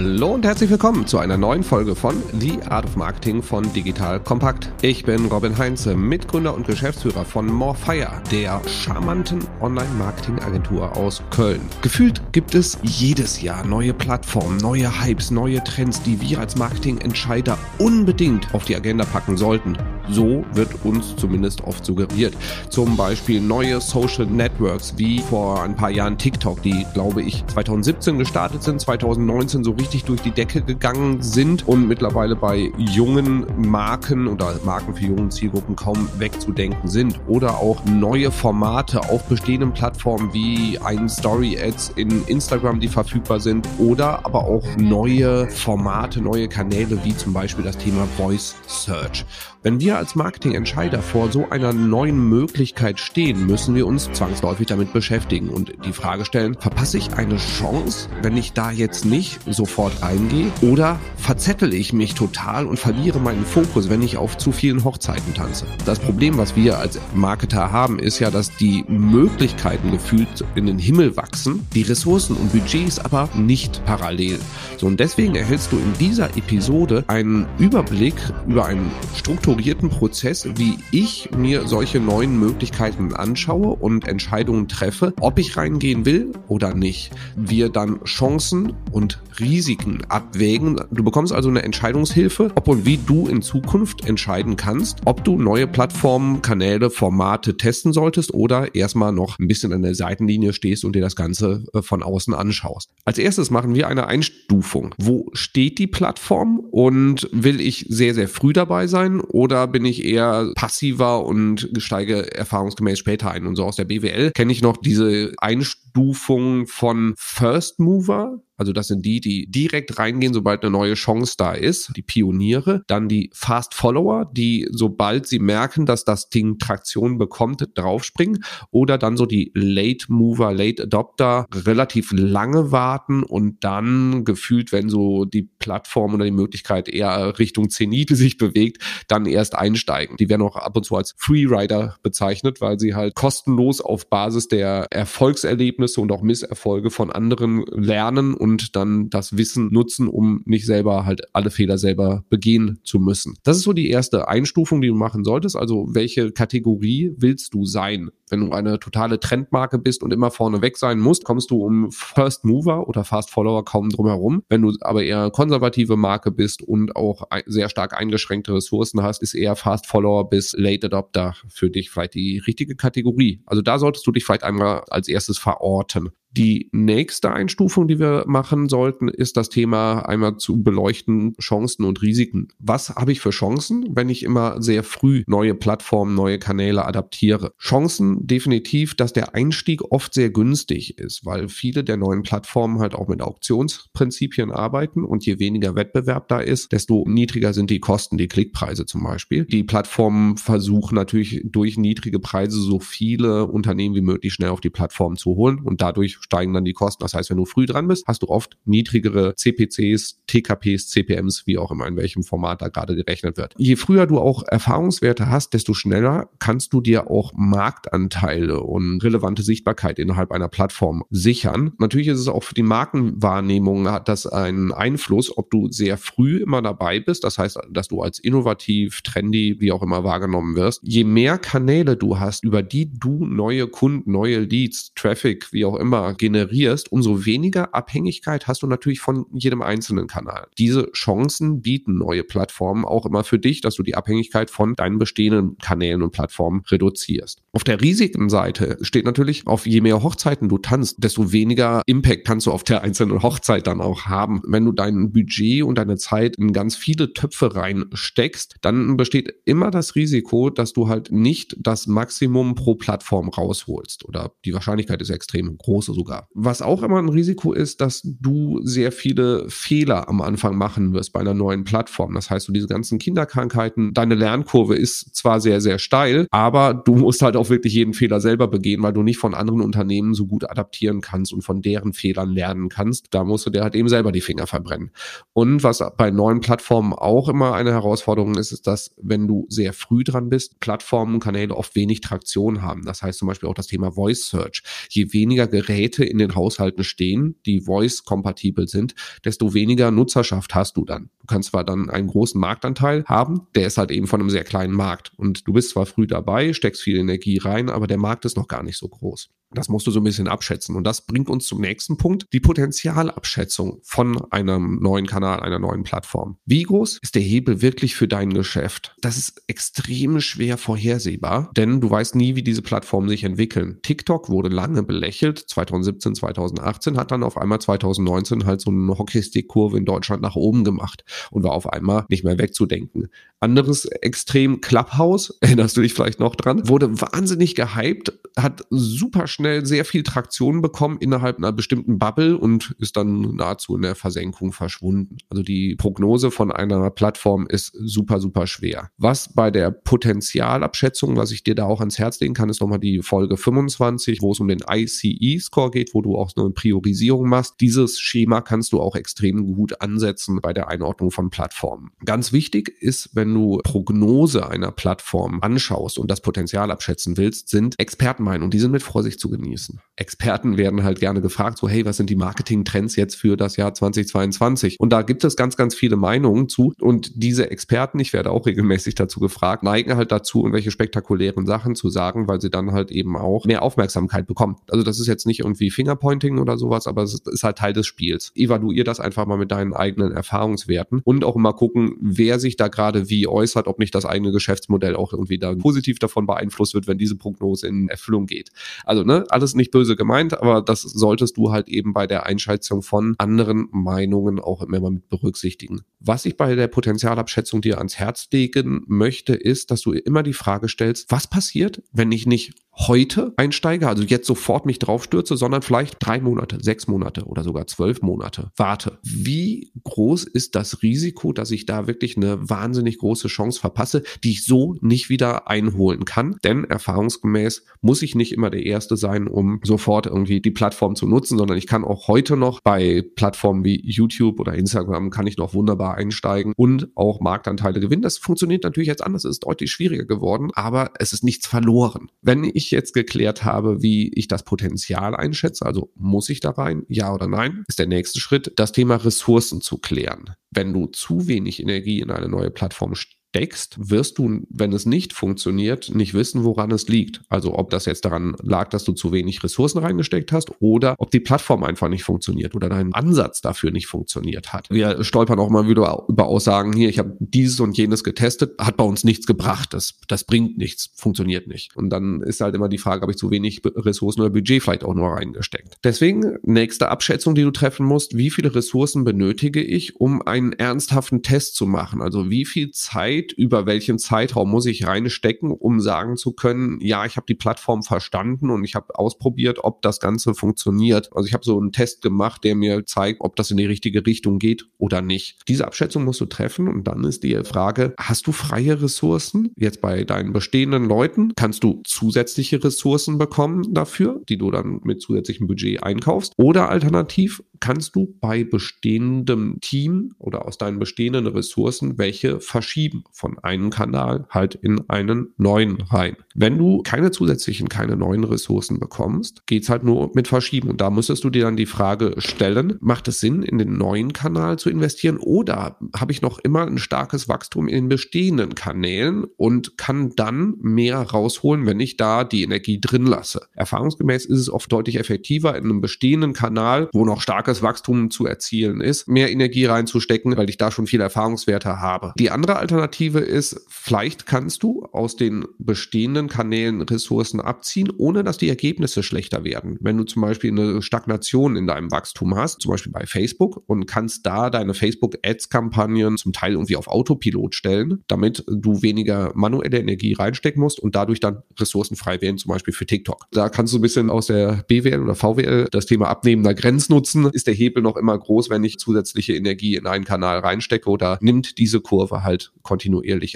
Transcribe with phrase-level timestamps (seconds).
[0.00, 4.20] Hallo und herzlich willkommen zu einer neuen Folge von The Art of Marketing von Digital
[4.20, 4.70] Kompakt.
[4.80, 11.62] Ich bin Robin Heinze, Mitgründer und Geschäftsführer von Morefire, der charmanten Online-Marketing-Agentur aus Köln.
[11.82, 17.58] Gefühlt gibt es jedes Jahr neue Plattformen, neue Hypes, neue Trends, die wir als Marketingentscheider
[17.78, 19.76] unbedingt auf die Agenda packen sollten.
[20.10, 22.34] So wird uns zumindest oft suggeriert.
[22.70, 28.16] Zum Beispiel neue Social Networks wie vor ein paar Jahren TikTok, die glaube ich 2017
[28.16, 34.28] gestartet sind, 2019 so richtig durch die Decke gegangen sind und mittlerweile bei jungen Marken
[34.28, 37.20] oder Marken für jungen Zielgruppen kaum wegzudenken sind.
[37.26, 43.40] Oder auch neue Formate auf bestehenden Plattformen wie ein Story Ads in Instagram, die verfügbar
[43.40, 43.68] sind.
[43.78, 49.24] Oder aber auch neue Formate, neue Kanäle wie zum Beispiel das Thema Voice Search.
[49.64, 54.92] Wenn wir als Marketingentscheider vor so einer neuen Möglichkeit stehen, müssen wir uns zwangsläufig damit
[54.92, 60.00] beschäftigen und die Frage stellen, verpasse ich eine Chance, wenn ich da jetzt nicht sofort
[60.00, 60.52] reingehe?
[60.62, 65.34] Oder verzettel ich mich total und verliere meinen Fokus, wenn ich auf zu vielen Hochzeiten
[65.34, 65.66] tanze?
[65.84, 70.78] Das Problem, was wir als Marketer haben, ist ja, dass die Möglichkeiten gefühlt in den
[70.78, 74.38] Himmel wachsen, die Ressourcen und Budgets aber nicht parallel.
[74.78, 78.14] So, und deswegen erhältst du in dieser Episode einen Überblick
[78.46, 85.40] über einen strukturierten Prozess, wie ich mir solche neuen Möglichkeiten anschaue und Entscheidungen treffe, ob
[85.40, 87.10] ich reingehen will oder nicht.
[87.34, 90.80] Wir dann Chancen und Risiken abwägen.
[90.92, 95.40] Du bekommst also eine Entscheidungshilfe, ob und wie du in Zukunft entscheiden kannst, ob du
[95.40, 100.84] neue Plattformen, Kanäle, Formate testen solltest oder erstmal noch ein bisschen an der Seitenlinie stehst
[100.84, 102.90] und dir das Ganze äh, von außen anschaust.
[103.04, 104.67] Als erstes machen wir eine Einstufung.
[104.98, 110.04] Wo steht die Plattform und will ich sehr, sehr früh dabei sein oder bin ich
[110.04, 113.46] eher passiver und steige erfahrungsgemäß später ein?
[113.46, 118.88] Und so aus der BWL kenne ich noch diese Einstufung von First Mover, also das
[118.88, 122.82] sind die, die direkt reingehen, sobald eine neue Chance da ist, die Pioniere.
[122.88, 128.44] Dann die Fast Follower, die sobald sie merken, dass das Ding Traktion bekommt, draufspringen.
[128.72, 134.88] Oder dann so die Late Mover, Late Adopter, relativ lange warten und dann gefühlt, wenn
[134.88, 140.16] so die Plattform oder die Möglichkeit eher Richtung Zenit sich bewegt, dann erst einsteigen.
[140.16, 144.48] Die werden auch ab und zu als Freerider bezeichnet, weil sie halt kostenlos auf Basis
[144.48, 150.42] der Erfolgserlebnisse und auch Misserfolge von anderen lernen und und dann das Wissen nutzen, um
[150.46, 153.34] nicht selber halt alle Fehler selber begehen zu müssen.
[153.44, 155.56] Das ist so die erste Einstufung, die du machen solltest.
[155.56, 158.10] Also welche Kategorie willst du sein?
[158.30, 161.90] Wenn du eine totale Trendmarke bist und immer vorne weg sein musst, kommst du um
[161.90, 164.42] First Mover oder Fast Follower kaum drum herum.
[164.48, 169.34] Wenn du aber eher konservative Marke bist und auch sehr stark eingeschränkte Ressourcen hast, ist
[169.34, 173.42] eher Fast Follower bis Late Adopter für dich vielleicht die richtige Kategorie.
[173.46, 176.10] Also da solltest du dich vielleicht einmal als erstes verorten.
[176.30, 182.02] Die nächste Einstufung, die wir machen sollten, ist das Thema einmal zu beleuchten, Chancen und
[182.02, 182.48] Risiken.
[182.58, 187.52] Was habe ich für Chancen, wenn ich immer sehr früh neue Plattformen, neue Kanäle adaptiere?
[187.58, 192.94] Chancen definitiv, dass der Einstieg oft sehr günstig ist, weil viele der neuen Plattformen halt
[192.94, 198.18] auch mit Auktionsprinzipien arbeiten und je weniger Wettbewerb da ist, desto niedriger sind die Kosten,
[198.18, 199.46] die Klickpreise zum Beispiel.
[199.46, 204.70] Die Plattformen versuchen natürlich durch niedrige Preise so viele Unternehmen wie möglich schnell auf die
[204.70, 207.02] Plattform zu holen und dadurch steigen dann die Kosten.
[207.02, 211.58] Das heißt, wenn du früh dran bist, hast du oft niedrigere CPCs, TKPs, CPMs, wie
[211.58, 213.54] auch immer, in welchem Format da gerade gerechnet wird.
[213.58, 219.42] Je früher du auch Erfahrungswerte hast, desto schneller kannst du dir auch Marktanteile und relevante
[219.42, 221.72] Sichtbarkeit innerhalb einer Plattform sichern.
[221.78, 226.38] Natürlich ist es auch für die Markenwahrnehmung hat das einen Einfluss, ob du sehr früh
[226.38, 227.24] immer dabei bist.
[227.24, 230.80] Das heißt, dass du als innovativ, trendy, wie auch immer wahrgenommen wirst.
[230.82, 235.76] Je mehr Kanäle du hast, über die du neue Kunden, neue Leads, Traffic, wie auch
[235.76, 240.46] immer generierst, umso weniger Abhängigkeit hast du natürlich von jedem einzelnen Kanal.
[240.58, 244.98] Diese Chancen bieten neue Plattformen auch immer für dich, dass du die Abhängigkeit von deinen
[244.98, 247.42] bestehenden Kanälen und Plattformen reduzierst.
[247.52, 252.46] Auf der Risikenseite steht natürlich, auf je mehr Hochzeiten du tanzt, desto weniger Impact kannst
[252.46, 254.42] du auf der einzelnen Hochzeit dann auch haben.
[254.46, 259.70] Wenn du dein Budget und deine Zeit in ganz viele Töpfe reinsteckst, dann besteht immer
[259.70, 264.04] das Risiko, dass du halt nicht das Maximum pro Plattform rausholst.
[264.04, 266.28] Oder die Wahrscheinlichkeit ist extrem groß, sogar.
[266.34, 271.12] Was auch immer ein Risiko ist, dass du sehr viele Fehler am Anfang machen wirst
[271.12, 272.14] bei einer neuen Plattform.
[272.14, 276.94] Das heißt, so diese ganzen Kinderkrankheiten, deine Lernkurve ist zwar sehr, sehr steil, aber du
[276.94, 280.26] musst halt auch wirklich jeden Fehler selber begehen, weil du nicht von anderen Unternehmen so
[280.26, 283.08] gut adaptieren kannst und von deren Fehlern lernen kannst.
[283.10, 284.90] Da musst du dir halt eben selber die Finger verbrennen.
[285.32, 289.72] Und was bei neuen Plattformen auch immer eine Herausforderung ist, ist, dass wenn du sehr
[289.72, 292.84] früh dran bist, Plattformen, Kanäle oft wenig Traktion haben.
[292.84, 294.62] Das heißt zum Beispiel auch das Thema Voice Search.
[294.90, 298.94] Je weniger Geräte in den Haushalten stehen, die voice-kompatibel sind,
[299.24, 301.10] desto weniger Nutzerschaft hast du dann.
[301.20, 304.44] Du kannst zwar dann einen großen Marktanteil haben, der ist halt eben von einem sehr
[304.44, 305.12] kleinen Markt.
[305.16, 308.48] Und du bist zwar früh dabei, steckst viel Energie rein, aber der Markt ist noch
[308.48, 309.30] gar nicht so groß.
[309.54, 310.76] Das musst du so ein bisschen abschätzen.
[310.76, 315.84] Und das bringt uns zum nächsten Punkt, die Potenzialabschätzung von einem neuen Kanal, einer neuen
[315.84, 316.36] Plattform.
[316.44, 318.94] Wie groß ist der Hebel wirklich für dein Geschäft?
[319.00, 323.78] Das ist extrem schwer vorhersehbar, denn du weißt nie, wie diese Plattformen sich entwickeln.
[323.82, 329.78] TikTok wurde lange belächelt, 2017, 2018, hat dann auf einmal 2019 halt so eine Hockeystick-Kurve
[329.78, 333.08] in Deutschland nach oben gemacht und war auf einmal nicht mehr wegzudenken.
[333.40, 339.64] Anderes Extrem Clubhouse, erinnerst du dich vielleicht noch dran, wurde wahnsinnig gehypt, hat super schnell
[339.64, 344.52] sehr viel Traktion bekommen innerhalb einer bestimmten Bubble und ist dann nahezu in der Versenkung
[344.52, 345.18] verschwunden.
[345.30, 348.90] Also die Prognose von einer Plattform ist super, super schwer.
[348.98, 352.80] Was bei der Potenzialabschätzung, was ich dir da auch ans Herz legen kann, ist nochmal
[352.80, 357.28] die Folge 25, wo es um den ICE-Score geht, wo du auch so eine Priorisierung
[357.28, 357.60] machst.
[357.60, 361.92] Dieses Schema kannst du auch extrem gut ansetzen bei der Einordnung von Plattformen.
[362.04, 367.78] Ganz wichtig ist, wenn du Prognose einer Plattform anschaust und das Potenzial abschätzen willst, sind
[367.78, 368.50] Expertenmeinungen.
[368.50, 369.80] Die sind mit Vorsicht zu genießen.
[369.96, 373.74] Experten werden halt gerne gefragt, so hey, was sind die Marketing-Trends jetzt für das Jahr
[373.74, 374.78] 2022?
[374.78, 376.72] Und da gibt es ganz, ganz viele Meinungen zu.
[376.80, 381.74] Und diese Experten, ich werde auch regelmäßig dazu gefragt, neigen halt dazu, irgendwelche spektakulären Sachen
[381.74, 384.56] zu sagen, weil sie dann halt eben auch mehr Aufmerksamkeit bekommen.
[384.68, 387.86] Also das ist jetzt nicht irgendwie Fingerpointing oder sowas, aber es ist halt Teil des
[387.86, 388.32] Spiels.
[388.34, 392.68] Evaluier das einfach mal mit deinen eigenen Erfahrungswerten und auch immer gucken, wer sich da
[392.68, 396.86] gerade wie äußert, ob nicht das eigene Geschäftsmodell auch irgendwie da positiv davon beeinflusst wird,
[396.86, 398.50] wenn diese Prognose in Erfüllung geht.
[398.84, 402.82] Also ne, alles nicht böse gemeint, aber das solltest du halt eben bei der Einschätzung
[402.82, 405.82] von anderen Meinungen auch immer mit berücksichtigen.
[406.00, 410.32] Was ich bei der Potenzialabschätzung dir ans Herz legen möchte, ist, dass du immer die
[410.32, 412.54] Frage stellst, was passiert, wenn ich nicht
[412.86, 417.66] heute einsteige, also jetzt sofort mich draufstürze, sondern vielleicht drei Monate, sechs Monate oder sogar
[417.66, 418.98] zwölf Monate warte.
[419.02, 424.30] Wie groß ist das Risiko, dass ich da wirklich eine wahnsinnig große Chance verpasse, die
[424.30, 426.36] ich so nicht wieder einholen kann?
[426.44, 431.06] Denn erfahrungsgemäß muss ich nicht immer der Erste sein, um sofort irgendwie die Plattform zu
[431.06, 435.36] nutzen, sondern ich kann auch heute noch bei Plattformen wie YouTube oder Instagram kann ich
[435.36, 438.02] noch wunderbar einsteigen und auch Marktanteile gewinnen.
[438.02, 442.10] Das funktioniert natürlich jetzt anders, es ist deutlich schwieriger geworden, aber es ist nichts verloren.
[442.22, 446.84] Wenn ich jetzt geklärt habe, wie ich das Potenzial einschätze, also muss ich da rein,
[446.88, 450.34] ja oder nein, ist der nächste Schritt, das Thema Ressourcen zu klären.
[450.50, 452.94] Wenn du zu wenig Energie in eine neue Plattform
[453.30, 457.22] steckst, wirst du, wenn es nicht funktioniert, nicht wissen, woran es liegt.
[457.28, 461.10] Also ob das jetzt daran lag, dass du zu wenig Ressourcen reingesteckt hast oder ob
[461.10, 464.70] die Plattform einfach nicht funktioniert oder dein Ansatz dafür nicht funktioniert hat.
[464.70, 468.76] Wir stolpern auch mal wieder über Aussagen hier, ich habe dieses und jenes getestet, hat
[468.76, 471.76] bei uns nichts gebracht, das, das bringt nichts, funktioniert nicht.
[471.76, 474.84] Und dann ist halt immer die Frage, habe ich zu wenig Ressourcen oder Budget vielleicht
[474.84, 475.76] auch nur reingesteckt.
[475.84, 481.22] Deswegen, nächste Abschätzung, die du treffen musst, wie viele Ressourcen benötige ich, um einen ernsthaften
[481.22, 482.00] Test zu machen?
[482.00, 486.78] Also wie viel Zeit Zeit, über welchen Zeitraum muss ich reinstecken, um sagen zu können,
[486.80, 491.10] ja, ich habe die Plattform verstanden und ich habe ausprobiert, ob das Ganze funktioniert.
[491.14, 494.04] Also ich habe so einen Test gemacht, der mir zeigt, ob das in die richtige
[494.06, 495.38] Richtung geht oder nicht.
[495.48, 499.80] Diese Abschätzung musst du treffen und dann ist die Frage, hast du freie Ressourcen jetzt
[499.80, 501.32] bei deinen bestehenden Leuten?
[501.36, 506.32] Kannst du zusätzliche Ressourcen bekommen dafür, die du dann mit zusätzlichem Budget einkaufst?
[506.36, 513.38] Oder alternativ kannst du bei bestehendem Team oder aus deinen bestehenden Ressourcen welche verschieben von
[513.40, 516.16] einem Kanal halt in einen neuen rein.
[516.34, 520.70] Wenn du keine zusätzlichen, keine neuen Ressourcen bekommst, geht's halt nur mit Verschieben.
[520.70, 524.12] Und da müsstest du dir dann die Frage stellen, macht es Sinn, in den neuen
[524.12, 529.24] Kanal zu investieren oder habe ich noch immer ein starkes Wachstum in den bestehenden Kanälen
[529.36, 533.48] und kann dann mehr rausholen, wenn ich da die Energie drin lasse.
[533.54, 538.26] Erfahrungsgemäß ist es oft deutlich effektiver, in einem bestehenden Kanal, wo noch starkes Wachstum zu
[538.26, 542.12] erzielen ist, mehr Energie reinzustecken, weil ich da schon viele Erfahrungswerte habe.
[542.18, 548.24] Die andere Alternative ist, vielleicht kannst du aus den bestehenden bestehenden Kanälen Ressourcen abziehen, ohne
[548.24, 549.78] dass die Ergebnisse schlechter werden.
[549.80, 553.86] Wenn du zum Beispiel eine Stagnation in deinem Wachstum hast, zum Beispiel bei Facebook, und
[553.86, 560.14] kannst da deine Facebook-Ads-Kampagnen zum Teil irgendwie auf Autopilot stellen, damit du weniger manuelle Energie
[560.14, 563.26] reinstecken musst und dadurch dann Ressourcen frei werden, zum Beispiel für TikTok.
[563.32, 567.30] Da kannst du ein bisschen aus der BWL oder VWL das Thema abnehmender Grenznutzen.
[567.32, 571.18] Ist der Hebel noch immer groß, wenn ich zusätzliche Energie in einen Kanal reinstecke oder
[571.20, 572.87] nimmt diese Kurve halt kontinuierlich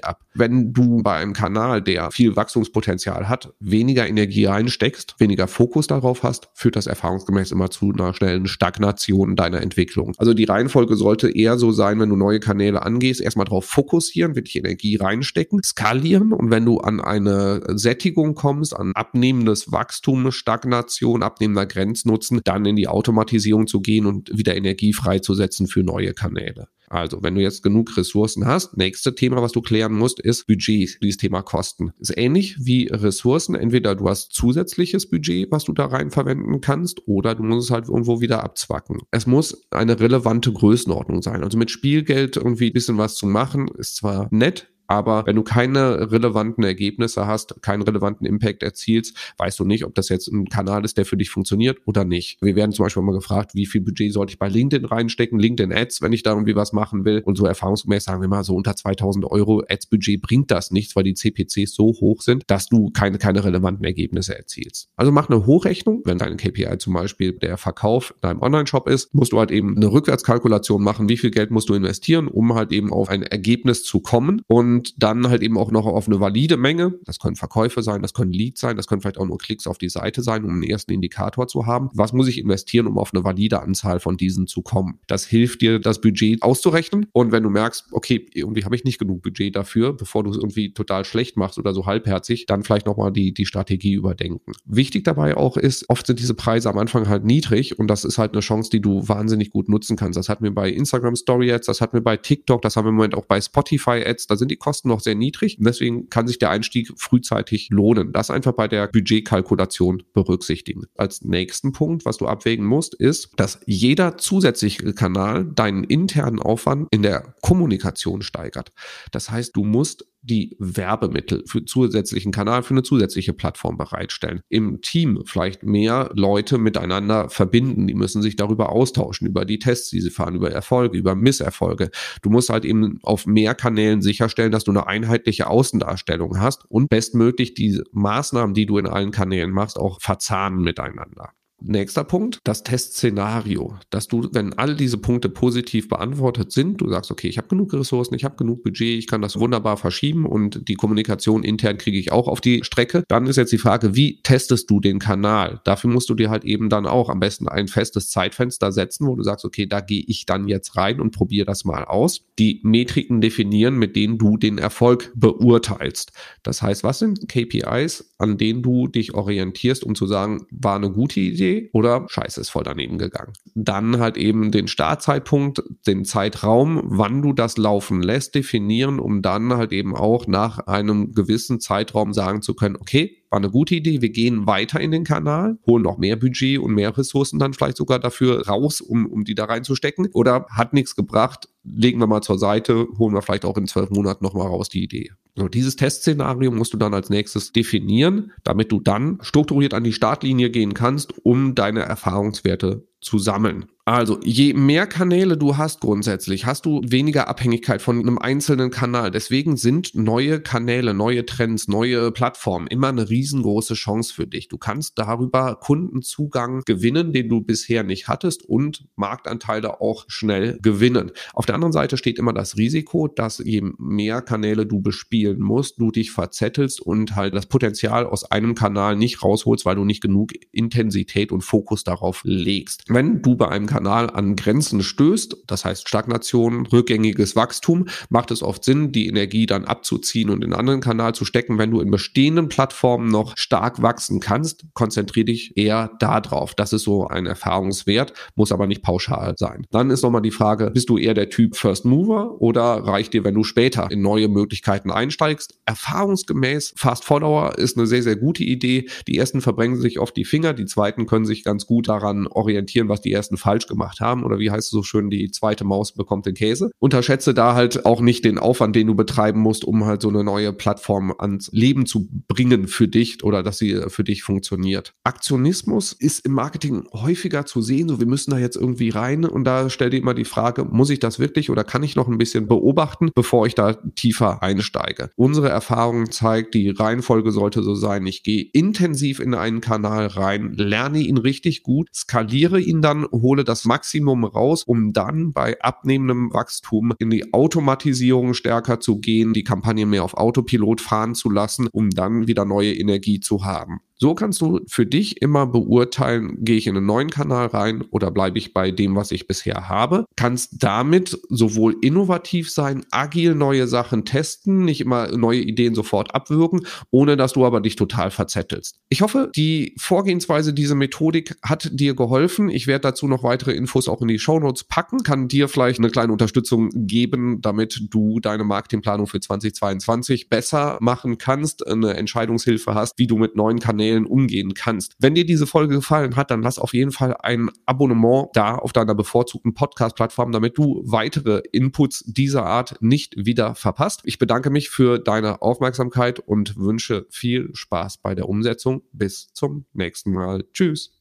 [0.02, 0.20] ab?
[0.34, 6.22] Wenn du bei einem Kanal, der viel Wachstumspotenzial hat, weniger Energie reinsteckst, weniger Fokus darauf
[6.22, 10.14] hast, führt das erfahrungsgemäß immer zu einer schnellen Stagnation deiner Entwicklung.
[10.18, 14.34] Also die Reihenfolge sollte eher so sein, wenn du neue Kanäle angehst, erstmal darauf fokussieren,
[14.34, 21.22] wirklich Energie reinstecken, skalieren und wenn du an eine Sättigung kommst, an abnehmendes Wachstum, Stagnation,
[21.22, 26.68] abnehmender Grenznutzen, dann in die Automatisierung zu gehen und wieder Energie freizusetzen für neue Kanäle.
[26.92, 30.98] Also, wenn du jetzt genug Ressourcen hast, nächste Thema, was du klären musst, ist Budget,
[31.02, 31.92] dieses Thema Kosten.
[31.98, 33.54] Ist ähnlich wie Ressourcen.
[33.54, 37.70] Entweder du hast zusätzliches Budget, was du da rein verwenden kannst, oder du musst es
[37.70, 38.98] halt irgendwo wieder abzwacken.
[39.10, 41.42] Es muss eine relevante Größenordnung sein.
[41.42, 45.42] Also mit Spielgeld irgendwie ein bisschen was zu machen, ist zwar nett, aber wenn du
[45.42, 50.50] keine relevanten Ergebnisse hast, keinen relevanten Impact erzielst, weißt du nicht, ob das jetzt ein
[50.50, 52.36] Kanal ist, der für dich funktioniert oder nicht.
[52.42, 55.72] Wir werden zum Beispiel mal gefragt, wie viel Budget sollte ich bei LinkedIn reinstecken, LinkedIn
[55.72, 57.22] Ads, wenn ich da irgendwie was machen will.
[57.24, 61.04] Und so erfahrungsgemäß sagen wir mal, so unter 2000 Euro Ads-Budget bringt das nichts, weil
[61.04, 64.90] die CPCs so hoch sind, dass du keine, keine relevanten Ergebnisse erzielst.
[64.96, 66.02] Also mach eine Hochrechnung.
[66.04, 69.74] Wenn dein KPI zum Beispiel der Verkauf in deinem Online-Shop ist, musst du halt eben
[69.74, 73.84] eine Rückwärtskalkulation machen, wie viel Geld musst du investieren, um halt eben auf ein Ergebnis
[73.84, 74.42] zu kommen.
[74.48, 76.94] Und und dann halt eben auch noch auf eine valide Menge.
[77.04, 79.78] Das können Verkäufe sein, das können Leads sein, das können vielleicht auch nur Klicks auf
[79.78, 81.88] die Seite sein, um einen ersten Indikator zu haben.
[81.94, 84.98] Was muss ich investieren, um auf eine valide Anzahl von diesen zu kommen?
[85.06, 87.06] Das hilft dir, das Budget auszurechnen.
[87.12, 90.36] Und wenn du merkst, okay, irgendwie habe ich nicht genug Budget dafür, bevor du es
[90.36, 94.52] irgendwie total schlecht machst oder so halbherzig, dann vielleicht nochmal die, die Strategie überdenken.
[94.64, 98.18] Wichtig dabei auch ist, oft sind diese Preise am Anfang halt niedrig und das ist
[98.18, 100.16] halt eine Chance, die du wahnsinnig gut nutzen kannst.
[100.16, 102.90] Das hatten wir bei Instagram Story Ads, das hatten wir bei TikTok, das haben wir
[102.90, 104.26] im Moment auch bei Spotify Ads.
[104.26, 105.58] Da sind die Kosten noch sehr niedrig.
[105.58, 108.12] Und deswegen kann sich der Einstieg frühzeitig lohnen.
[108.12, 110.84] Das einfach bei der Budgetkalkulation berücksichtigen.
[110.96, 116.86] Als nächsten Punkt, was du abwägen musst, ist, dass jeder zusätzliche Kanal deinen internen Aufwand
[116.92, 118.72] in der Kommunikation steigert.
[119.10, 124.40] Das heißt, du musst die Werbemittel für zusätzlichen Kanal, für eine zusätzliche Plattform bereitstellen.
[124.48, 127.88] Im Team vielleicht mehr Leute miteinander verbinden.
[127.88, 131.90] Die müssen sich darüber austauschen, über die Tests, die sie fahren, über Erfolge, über Misserfolge.
[132.22, 136.88] Du musst halt eben auf mehr Kanälen sicherstellen, dass du eine einheitliche Außendarstellung hast und
[136.88, 141.32] bestmöglich die Maßnahmen, die du in allen Kanälen machst, auch verzahnen miteinander.
[141.64, 147.10] Nächster Punkt, das Testszenario, dass du, wenn all diese Punkte positiv beantwortet sind, du sagst,
[147.10, 150.68] okay, ich habe genug Ressourcen, ich habe genug Budget, ich kann das wunderbar verschieben und
[150.68, 154.20] die Kommunikation intern kriege ich auch auf die Strecke, dann ist jetzt die Frage, wie
[154.22, 155.60] testest du den Kanal?
[155.64, 159.14] Dafür musst du dir halt eben dann auch am besten ein festes Zeitfenster setzen, wo
[159.14, 162.24] du sagst, okay, da gehe ich dann jetzt rein und probiere das mal aus.
[162.38, 166.12] Die Metriken definieren, mit denen du den Erfolg beurteilst.
[166.42, 170.90] Das heißt, was sind KPIs, an denen du dich orientierst, um zu sagen, war eine
[170.90, 173.32] gute Idee, oder scheiße, ist voll daneben gegangen.
[173.54, 179.54] Dann halt eben den Startzeitpunkt, den Zeitraum, wann du das laufen lässt, definieren, um dann
[179.54, 184.02] halt eben auch nach einem gewissen Zeitraum sagen zu können, okay, war eine gute Idee,
[184.02, 187.78] wir gehen weiter in den Kanal, holen noch mehr Budget und mehr Ressourcen dann vielleicht
[187.78, 190.10] sogar dafür raus, um, um die da reinzustecken.
[190.12, 193.88] Oder hat nichts gebracht, legen wir mal zur Seite, holen wir vielleicht auch in zwölf
[193.88, 195.12] Monaten nochmal raus die Idee.
[195.34, 199.94] So, dieses Testszenario musst du dann als nächstes definieren, damit du dann strukturiert an die
[199.94, 203.66] Startlinie gehen kannst, um deine Erfahrungswerte zu sammeln.
[203.84, 209.10] Also, je mehr Kanäle du hast grundsätzlich, hast du weniger Abhängigkeit von einem einzelnen Kanal.
[209.10, 214.46] Deswegen sind neue Kanäle, neue Trends, neue Plattformen immer eine riesengroße Chance für dich.
[214.46, 221.10] Du kannst darüber Kundenzugang gewinnen, den du bisher nicht hattest und Marktanteile auch schnell gewinnen.
[221.34, 225.80] Auf der anderen Seite steht immer das Risiko, dass je mehr Kanäle du bespielen musst,
[225.80, 230.02] du dich verzettelst und halt das Potenzial aus einem Kanal nicht rausholst, weil du nicht
[230.02, 232.84] genug Intensität und Fokus darauf legst.
[232.94, 238.42] Wenn du bei einem Kanal an Grenzen stößt, das heißt Stagnation, rückgängiges Wachstum, macht es
[238.42, 241.56] oft Sinn, die Energie dann abzuziehen und in einen anderen Kanal zu stecken.
[241.56, 246.54] Wenn du in bestehenden Plattformen noch stark wachsen kannst, konzentriere dich eher darauf.
[246.54, 249.66] Das ist so ein Erfahrungswert, muss aber nicht pauschal sein.
[249.70, 253.24] Dann ist nochmal die Frage, bist du eher der Typ First Mover oder reicht dir,
[253.24, 255.58] wenn du später in neue Möglichkeiten einsteigst?
[255.64, 258.88] Erfahrungsgemäß Fast Follower ist eine sehr, sehr gute Idee.
[259.06, 262.81] Die ersten verbringen sich oft die Finger, die zweiten können sich ganz gut daran orientieren,
[262.82, 264.24] kopieren, was die ersten falsch gemacht haben.
[264.24, 266.70] Oder wie heißt es so schön, die zweite Maus bekommt den Käse.
[266.78, 270.24] Unterschätze da halt auch nicht den Aufwand, den du betreiben musst, um halt so eine
[270.24, 274.94] neue Plattform ans Leben zu bringen für dich oder dass sie für dich funktioniert.
[275.04, 279.44] Aktionismus ist im Marketing häufiger zu sehen, so wir müssen da jetzt irgendwie rein und
[279.44, 282.18] da stell dir immer die Frage, muss ich das wirklich oder kann ich noch ein
[282.18, 285.10] bisschen beobachten, bevor ich da tiefer einsteige?
[285.16, 290.54] Unsere Erfahrung zeigt, die Reihenfolge sollte so sein, ich gehe intensiv in einen Kanal rein,
[290.56, 296.32] lerne ihn richtig gut, skaliere ihn dann, hole das Maximum raus, um dann bei abnehmendem
[296.32, 301.68] Wachstum in die Automatisierung stärker zu gehen, die Kampagnen mehr auf Autopilot fahren zu lassen,
[301.70, 303.80] um dann wieder neue Energie zu haben.
[304.02, 308.10] So kannst du für dich immer beurteilen, gehe ich in einen neuen Kanal rein oder
[308.10, 310.06] bleibe ich bei dem, was ich bisher habe.
[310.16, 316.66] Kannst damit sowohl innovativ sein, agil neue Sachen testen, nicht immer neue Ideen sofort abwirken,
[316.90, 318.80] ohne dass du aber dich total verzettelst.
[318.88, 322.50] Ich hoffe, die Vorgehensweise, diese Methodik hat dir geholfen.
[322.50, 325.78] Ich werde dazu noch weitere Infos auch in die Show Notes packen, kann dir vielleicht
[325.78, 332.74] eine kleine Unterstützung geben, damit du deine Marketingplanung für 2022 besser machen kannst, eine Entscheidungshilfe
[332.74, 334.94] hast, wie du mit neuen Kanälen Kanälen umgehen kannst.
[334.98, 338.72] Wenn dir diese Folge gefallen hat, dann lass auf jeden Fall ein Abonnement da auf
[338.72, 344.00] deiner bevorzugten Podcast-Plattform, damit du weitere Inputs dieser Art nicht wieder verpasst.
[344.04, 348.82] Ich bedanke mich für deine Aufmerksamkeit und wünsche viel Spaß bei der Umsetzung.
[348.92, 350.44] Bis zum nächsten Mal.
[350.52, 350.98] Tschüss.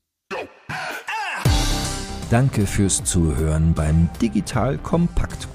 [2.29, 5.50] Danke fürs Zuhören beim Digital Kompakt